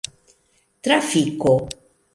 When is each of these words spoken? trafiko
trafiko 0.83 1.53